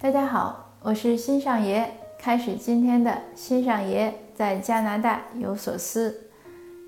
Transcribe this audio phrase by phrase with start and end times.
[0.00, 1.84] 大家好，我是新上爷，
[2.20, 6.16] 开始今天的新上爷在加拿大有所思。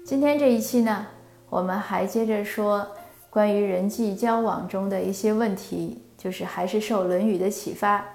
[0.07, 1.09] 今天这一期呢，
[1.49, 2.87] 我们还接着说
[3.29, 8.07] 关于人际交往中的一些问题，就是还是受《论语》的启发。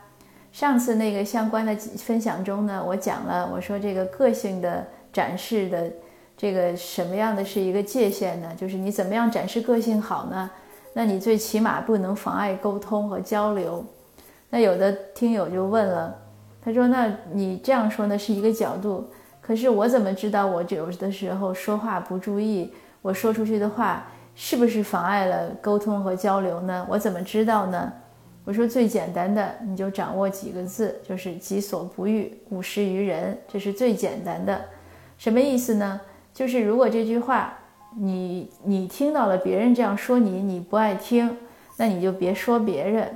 [0.53, 5.91] 上次那个相关的分享中呢，我讲了，我说这个个性的展示的
[6.37, 8.49] 这个什么样的是一个界限呢？
[8.57, 10.49] 就是你怎么样展示个性好呢？
[10.93, 13.85] 那你最起码不能妨碍沟通和交流。
[14.49, 16.15] 那有的听友就问了，
[16.61, 19.07] 他说：“那你这样说呢是一个角度，
[19.41, 26.85] 可是我怎么知道我有的时候说话不注意，我说出去的话是不是妨碍了沟通和交流呢？
[26.89, 27.91] 我怎么知道呢？”
[28.45, 34.61] 我说最简单的，你就掌握几个字，就是“己所不欲，勿施于人”，这是最简单的。
[35.17, 35.99] 什么意思呢？
[36.31, 37.57] 就是如果这句话
[37.97, 41.35] 你你听到了别人这样说你，你不爱听，
[41.77, 43.09] 那你就别说别人。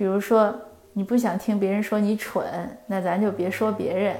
[0.00, 0.50] 比如说
[0.94, 2.42] 你不想听别人说你蠢，
[2.86, 4.16] 那咱就别说别人。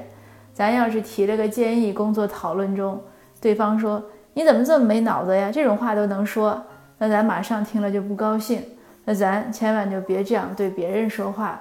[0.53, 3.03] 咱要是提了个建议，工作讨论中，
[3.41, 4.03] 对方说
[4.35, 5.51] 你怎么这么没脑子呀？
[5.51, 6.63] 这种话都能说，
[6.99, 8.63] 那咱马上听了就不高兴。
[9.07, 11.59] 那咱千万就别这样对别人说话，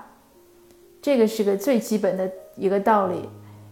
[1.01, 3.29] 这个是个最基本的一个道理，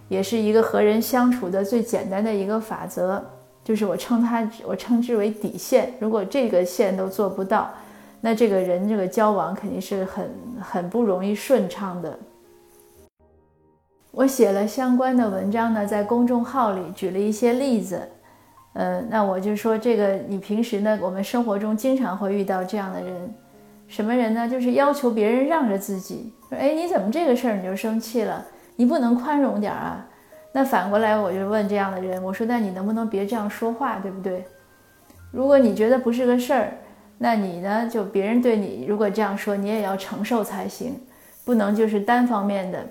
[0.07, 3.21] 也是一个和人相处的最简单的一个法则，
[3.65, 5.91] 就是我称它，我称之为底线。
[5.99, 7.69] 如果这个线都做不到，
[8.21, 10.29] 那这个人这个交往肯定是很
[10.59, 12.17] 很不容易顺畅的。
[14.11, 18.01] 我写了相关的文章呢，在公众号里举了一些例子，
[18.73, 23.35] 呃，那我就说这个，你平时呢，我们生活中经常会遇到这样的人。
[23.87, 24.49] 什么人呢？
[24.49, 28.43] 就是要求别人让着自己，说：“哎，你怎么这个事儿你就生气了？
[28.75, 30.05] 你不能宽容点儿啊？”
[30.51, 34.43] 那反过来我就问这样的人，我说：“那你能不能别这样说话，对不对？
[35.31, 36.73] 如果你觉得不是个事儿，
[37.17, 40.99] 那你呢，就别人对你如果这样说，你也要承受才行，
[41.43, 42.85] 不能就是单方面的。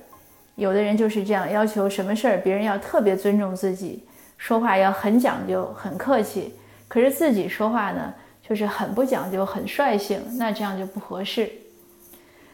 [0.57, 4.03] 有的人就是这样要求什么事儿，别人要特别尊重自己，
[4.37, 6.55] 说话要很讲究、很客气，
[6.89, 8.13] 可是自己说话呢？”
[8.49, 11.51] 就是很不讲究，很率性，那这样就不合适。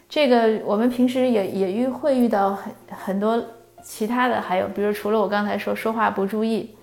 [0.08, 3.44] 这个我们平时也也遇会遇到很很多
[3.82, 6.74] 其他的，还有比如除了我刚才说说话不注意，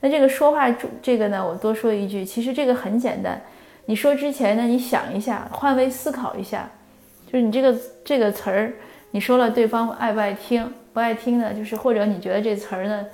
[0.00, 3.38] 那这个说话注这个呢，我多说一句，其实这个很简单。
[3.86, 6.70] 你说之前呢，你想一下，换位思考一下，
[7.26, 8.72] 就是你这个这个词儿，
[9.10, 10.72] 你说了对方爱不爱听？
[10.92, 13.04] 不爱听呢，就是或者你觉得这词儿呢，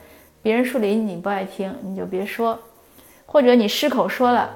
[0.42, 2.58] 别人树林你不爱听，你就别说，
[3.26, 4.50] 或者你失口说了。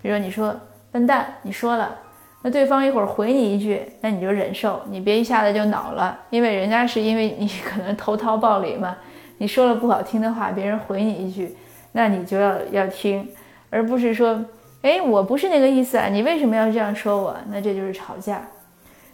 [0.00, 0.58] 比如说你说
[0.90, 1.98] 笨蛋，你说了，
[2.42, 8.96] 那对方一会儿回你一句，那你就忍受，你别一下子就恼了，因为人家是因为你可能投桃报李嘛，
[9.38, 11.56] 你说了不好听的话，别人回你一句，
[11.92, 13.28] 那你就要要听，
[13.70, 14.44] 而不是说，
[14.82, 17.36] 哎，我不是那个意思啊，你为什么要这样说我？
[17.48, 18.46] 那这就是吵架。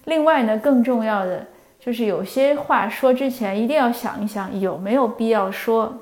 [0.05, 1.47] 另外呢，更重要的
[1.79, 5.97] 就是有些话说之前一定要想一想有没有必要说。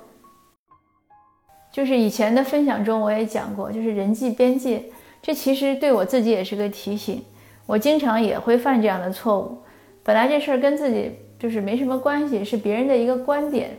[1.72, 4.82] 就是以前的分享中我也讲过，就是人际边界，
[5.20, 7.22] 这其实对我自己也是个提醒。
[7.66, 9.58] 我经常也会犯这样的错误。
[10.04, 13.76] 本来这事儿跟自己就是没什么关系，是别人的一个观点。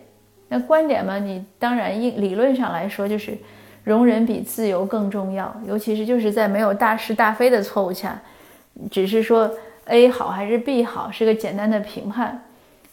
[0.50, 3.38] 那观点嘛，你当然应理论上来说，就是
[3.88, 5.56] 容忍比自由更重要。
[5.66, 8.20] 尤其是就是在没有大是大非的错误下，
[8.92, 9.50] 只是说
[9.86, 12.44] A 好还是 B 好，是个简单的评判。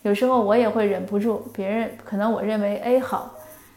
[0.03, 3.35] 有时候我也会忍不住，别人可能我认为 A 好。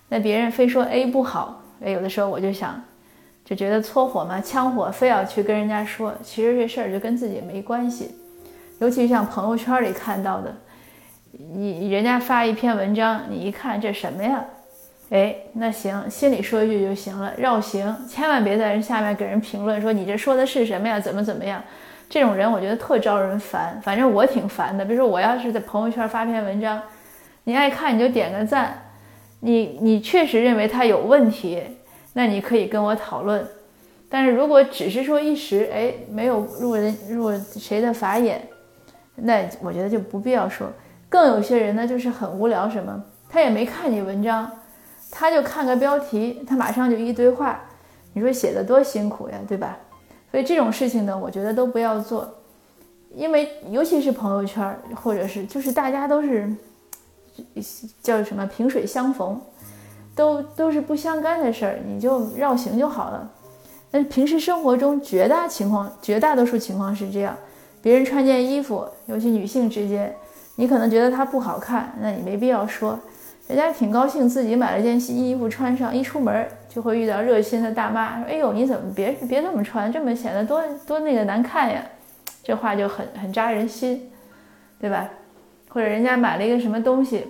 [0.10, 2.80] 那别人非说 A 不好，哎，有的时候我就想，
[3.44, 8.12] 就觉得搓火嘛，枪火，非要去跟人家说，其实这事儿就跟自己没关系。
[8.80, 10.56] 尤其像朋友圈里看到的，
[11.32, 14.46] 你人家发一篇文章，你一看这什么呀？
[15.10, 21.00] 哎，那行，心里说一句就行了，绕行，千万别在人下面给人评论说你这说的是什么呀？
[21.00, 21.64] 怎么怎么样？
[22.10, 24.86] 这种人我觉得特招人烦，反正我挺烦的。
[24.86, 26.82] 比如说我要是在朋友圈发篇文章，
[27.44, 28.82] 你爱看你就点个赞。
[29.40, 31.62] 你你确实认为他有问题，
[32.14, 33.46] 那你可以跟我讨论。
[34.10, 38.42] 但是如果只是说一时哎没有入人入谁的法眼，
[39.16, 40.68] 那我觉得就不必要说。
[41.08, 44.50] 更有些人呢就是很无聊，什么他也没看你文章，
[45.12, 47.60] 他就看个标题，他马上就一堆话。
[48.14, 49.78] 你说写的多辛苦呀，对吧？
[50.32, 52.28] 所以这种事情呢，我觉得都不要做，
[53.14, 56.52] 因为尤其是朋友圈，或者是就是大家都是。
[58.02, 59.40] 叫什么萍水相逢，
[60.16, 63.30] 都都是不相干的事儿，你就绕行就好了。
[63.92, 67.38] 那平时生活中绝大情况、绝大多数情况是这样：
[67.80, 70.16] 别人穿件衣服，尤其女性之间，
[70.56, 73.00] 你可能觉得它不好看，那你没必要说。
[73.48, 81.82] 人家挺高兴自己买了件新衣服穿上，一出门就会遇到热心的大妈说：“哎呦，你怎么别别这么穿，这么显得多多那个难看呀？”
[82.44, 84.12] 这话就很很扎人心。
[84.80, 85.10] 对吧？
[85.70, 87.26] 或者人家买了一个什么东西，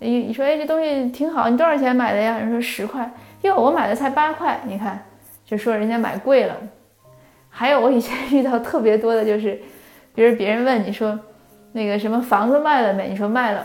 [0.00, 2.38] 你你说哎这东西挺好，你多少钱买的呀？
[2.38, 3.10] 人说十块，
[3.40, 5.02] 哟我买的才八块，你看
[5.46, 6.54] 就说人家买贵了。
[7.48, 9.58] 还有我以前遇到特别多的就是，
[10.14, 11.18] 比如别人问你说
[11.72, 13.08] 那个什么房子卖了没？
[13.08, 13.64] 你说卖了，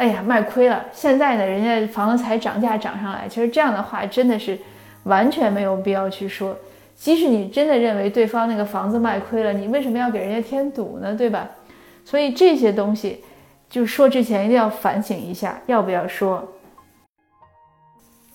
[0.00, 0.82] 哎呀卖亏了。
[0.92, 4.58] 现在呢人家房子才涨价涨上来，其实这样的话真的是
[5.04, 6.56] 完全没有必要去说。
[6.96, 11.14] 即使你真的认为对方那个房子卖亏了，你为什么要给人家添堵呢？
[11.14, 11.46] 对吧？
[12.02, 13.22] 所以这些东西，
[13.68, 16.46] 就说之前一定要反省一下，要不要说。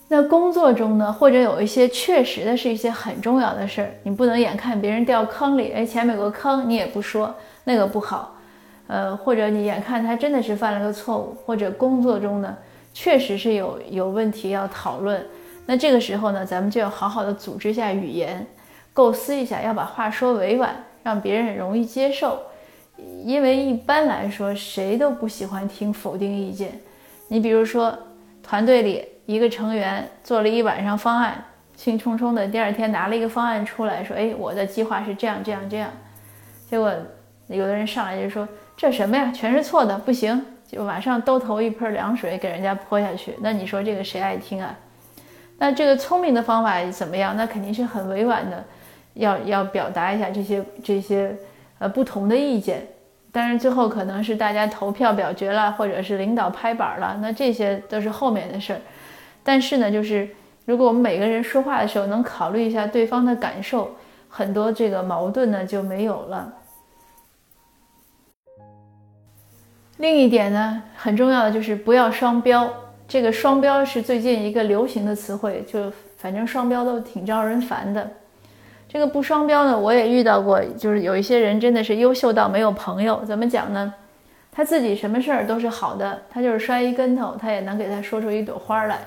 [0.08, 7.34] 那工作中呢，或者有一些确实的是一些很重要的事儿，你不能眼看别人掉坑里，哎，前面有个坑，你也不说，
[7.64, 8.35] 那个不好。
[8.86, 12.56] 呃，或者你眼看他真的是犯了个错误，或者工作中呢，
[12.92, 15.24] 确实是有有问题要讨论。
[15.66, 18.46] 那这个时候呢，咱们就要好好的组织一下语言。
[18.92, 22.38] 构思一下，要把话说委婉，让别人容易接受。
[23.24, 26.80] 因为一般来说，谁都不喜欢听否定意见。
[27.28, 27.94] 你比如说，
[28.42, 31.44] 团队里一个成员做了一晚上方案，
[31.76, 35.90] 兴冲冲的第二天拿了一个方案出来说：“哎，我的计划是这样这样这样。”
[36.70, 36.90] 结果
[37.48, 43.34] 有的人上来就说：“这什么呀，全是错的，不行！”就马上兜头一盆凉水给人家泼下去。
[43.40, 44.76] 那你说这个谁爱听啊？
[45.58, 47.36] 那这个聪明的方法怎么样？
[47.36, 48.62] 那肯定是很委婉的。
[49.14, 51.34] 要要表达一下这些这些
[51.78, 52.86] 呃不同的意见，
[53.32, 58.80] 当然最后可能是大家投票表决了，或者是领导拍板了，那这些都是后面的事儿。
[59.42, 60.28] 但是呢，就是
[60.66, 63.90] 如果我们每个人说话的时候能考虑一下对方的感受，
[64.28, 66.52] 很多这个矛盾呢就没有了。
[69.98, 72.70] 另一点呢，很重要的就是不要双标。
[73.08, 78.10] 这个双标是最近一个流行的词汇，就反正双标都挺招人烦的。
[78.88, 83.22] 这个不双标呢，我也遇到过，就是有一些人真的是优秀到没有朋友。
[83.24, 83.94] 怎么讲呢？
[84.52, 88.98] 他自己什么事儿都是好的，他就是摔一跟头，他也能给他说出一朵花来。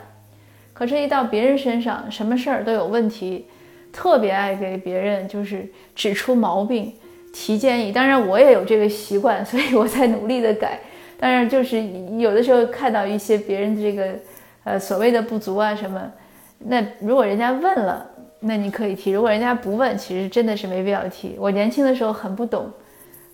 [0.74, 3.47] 可是，一到别人身上，什么事儿都有问题，
[3.92, 6.94] 特别爱给别人就是指出毛病、
[7.34, 7.92] 提建议。
[7.92, 10.80] 当然，我也有这个习惯，所以我在努力的改。
[11.20, 11.81] 当然，就是
[12.18, 14.16] 有的时候看到一些别人这个
[14.64, 16.12] 呃所谓的不足啊什么，
[16.60, 18.06] 那如果人家问了。
[18.42, 21.36] 那你可以提，如果人家不问，其实真的是没必要提。
[21.38, 22.72] 我年轻的时候很不懂，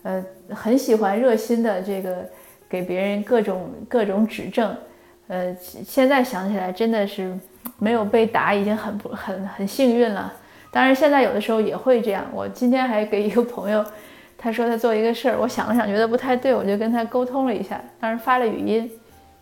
[0.02, 2.28] 呃，很喜欢热心的这个
[2.68, 4.76] 给别人各种各种指正，
[5.28, 7.32] 呃，现在想起来真的是
[7.78, 10.34] 没有被打已经很不很很幸运了。
[10.76, 12.26] 当然现在有的时候也会这样。
[12.34, 13.82] 我今天还给一个朋友，
[14.38, 18.92] 他说他做一个事儿，我想了想觉得不太对，我就跟他沟通了一下，当时发了语音，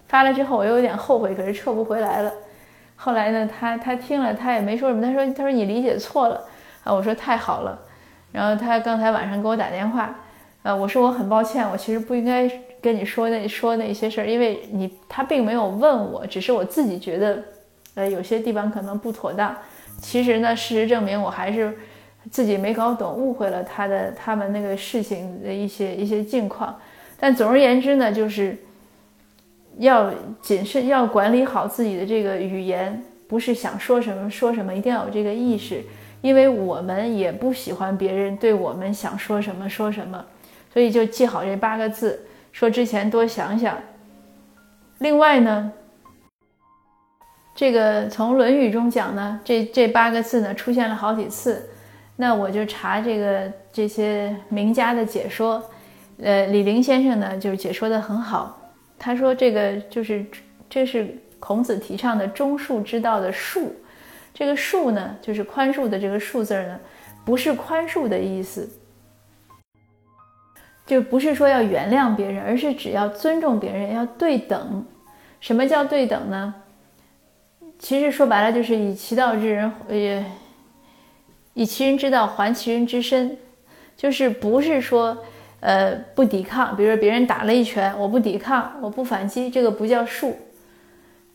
[0.07, 2.31] 发了之后我又有点后悔，可是撤不回来了。
[2.95, 5.01] 后来呢，他他听了，他也没说什么。
[5.01, 6.39] 他说：“他说你理解错了
[6.83, 7.79] 啊。”我说：“太好了。”
[8.31, 10.13] 然后他刚才晚上给我打电话，
[10.61, 12.47] 呃，我说我很抱歉，我其实不应该
[12.79, 17.43] 跟你说那说那些事儿，因为你他并没有问我，只是我自己觉得，
[17.95, 19.55] 呃，有些地方可能不妥当。
[20.03, 21.75] 其实呢，事实证明我还是
[22.29, 26.79] 自己没搞懂，误会了他的他们那个事情的一些一些境况。
[27.19, 28.55] 但总而言之呢，就是。
[29.79, 35.81] 要谨慎，要管理好自己的这个语言，不是想说什么说什么，一定要有这个意识，
[36.21, 40.23] 因为我们也不喜欢别人对我们想说什么说什么，
[40.71, 42.21] 所以就记好这八个字，
[42.51, 43.75] 说之前多想想。
[44.99, 45.71] 另外呢，
[47.55, 51.69] 这个从《论语》中讲呢，这这八个字呢出现了好几次，
[52.15, 55.63] 那我就查这个这些名家的解说，
[56.21, 58.59] 呃，李陵先生呢就是解说的很好。
[58.97, 60.25] 他说：“这个就是，
[60.69, 63.67] 这是孔子提倡的中恕之道的恕。
[64.33, 66.79] 这个恕呢，就是宽恕的这个恕字呢，
[67.25, 68.67] 不是宽恕的意思，
[70.85, 74.85] 就不是说要原谅别人，而是只要尊重别人，要对等。
[75.41, 76.55] 什么叫对等呢？
[77.83, 80.25] 其实说白了就是以其道之人，呃，
[81.53, 83.37] 以其人之道还其人之身，
[83.97, 85.15] 就是不是说。”
[85.65, 90.35] 呃，不抵抗，比如说别人打了一拳，我不抵抗，我不反击，这个不叫术。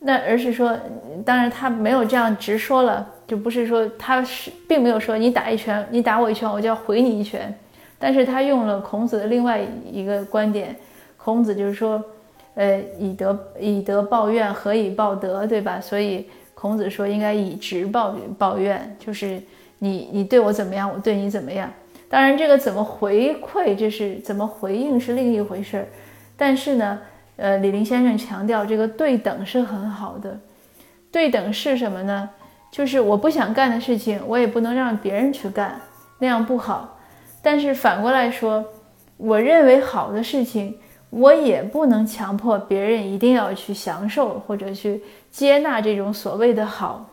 [0.01, 0.79] 那而是说，
[1.25, 7.59] 当然他没有这样直说了，就不是说他是并没有说你打一拳，你打我一拳，我就要回你一拳。
[7.99, 9.59] 但是他用了孔子的另外
[9.91, 10.77] 一个观点，
[11.17, 12.05] 孔子就是说，
[12.55, 15.81] 呃，以德以德报怨，何以报德，对吧？
[15.81, 16.27] 所以
[16.61, 19.41] 孔子说应该以直报报怨，就是
[19.79, 21.71] 你你对我怎么样，我对你怎么样。
[22.09, 25.87] 当然，这个怎么回馈，这是怎么回应是另一回事儿。
[26.37, 26.99] 但是呢，
[27.37, 30.37] 呃，李林先生强调这个对等是很好的。
[31.13, 32.29] 对等是什么呢？
[32.73, 35.81] 就是我不想干的事情，我也不能让别人去干，
[36.19, 36.99] 那样不好。
[37.41, 38.65] 但是反过来说，
[39.17, 40.75] 我认为好的事情，
[41.11, 47.09] 我也不能强迫别人一定要去享受或者去接纳这种所谓的好。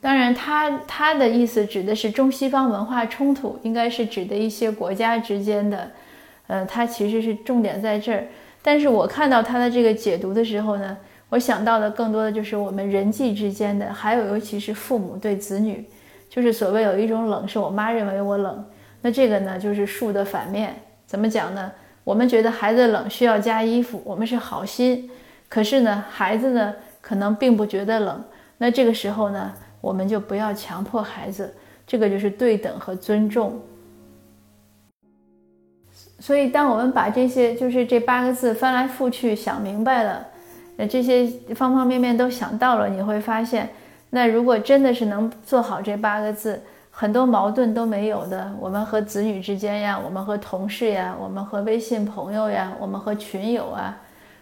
[0.00, 5.90] 当然，他他的意思指的是中西方文化冲突，应该是指的一些国家之间的，
[6.46, 8.24] 呃，他其实是重点在这儿。
[8.62, 10.96] 但是我看到他的这个解读的时候呢，
[11.28, 15.84] 我想到的更多的就是我们人际之间的，还有尤其是父母对子女，
[16.28, 18.64] 就是所谓有一种冷，是我妈认为我冷，
[19.00, 20.72] 那这个呢就是树的反面。
[21.04, 21.72] 怎么讲呢？
[22.06, 25.10] 我们觉得孩子冷需要加衣服，我们是好心，
[25.48, 28.22] 可是呢，孩子呢可能并不觉得冷。
[28.58, 31.52] 那这个时候呢，我们就不要强迫孩子，
[31.84, 33.60] 这个就是对等和尊重。
[36.20, 40.24] 所以，当我们把这些就是这八个字翻来覆去想明白了，
[40.76, 43.68] 呃，这些方方面面都想到了，你会发现，
[44.10, 46.62] 那如果真的是能做好这八个字。
[46.98, 53.94] 很多矛盾都没有的，我们和子女之间呀，我们和同事呀，我们和微信朋友呀，我们和群友啊，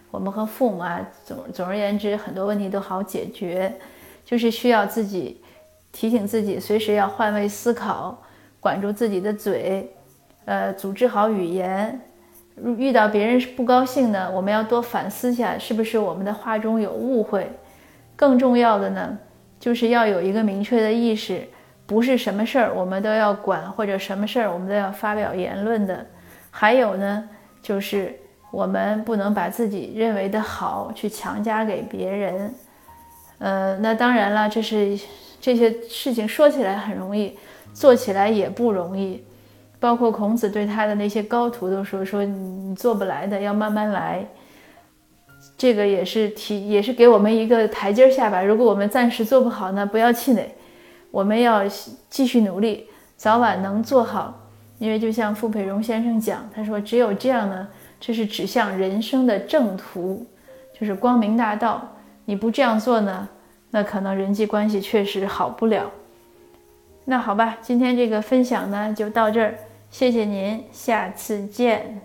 [0.09, 3.75] 我们和父母啊，总总而言之，很多问题都好解决，
[4.23, 5.41] 就是需要自己
[5.91, 8.17] 提醒自己，随时要换位思考，
[8.61, 9.93] 管住自己的嘴，
[10.45, 11.99] 呃，组织好语言。
[12.77, 17.51] 遇到别人不高兴呢，我们要多反思下，是不是我们的话中有误会。
[18.15, 19.17] 更重要的呢，
[19.59, 21.45] 就是要有一个明确的意识。
[21.85, 26.05] 不是什么事儿我们都要管，或者什么事儿我们都要发表言论的。
[26.49, 27.29] 还有呢，
[27.61, 28.13] 就是
[28.51, 32.53] 我们不能把自己认为的好去强加给别人。
[33.37, 34.97] 呃，那当然了，这是
[35.41, 37.37] 这些事情说起来很容易，
[37.73, 39.23] 做起来也不容易。
[39.77, 44.25] 包括孔子对他的那些高徒都说：“说你做不来的，要慢慢来。”
[45.57, 48.41] 这个也是提，也是给我们一个台阶下吧。
[48.41, 50.49] 如果我们暂时做不好呢，不要气馁。
[51.15, 51.61] 我们要
[52.09, 54.37] 继续努力，早晚能做好。
[54.79, 57.65] 因为就像傅培荣先生讲，他说：“只有这样呢，
[58.01, 60.25] 这是指向人生的正途，
[60.77, 61.95] 就是光明大道。
[62.25, 63.29] 你不这样做呢，
[63.71, 65.89] 那可能人际关系确实好不了。”
[67.05, 69.55] 那好吧，今天这个分享呢就到这儿，
[69.89, 72.01] 谢谢您，下次见。